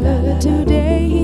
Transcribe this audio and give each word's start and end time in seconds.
today. 0.00 1.21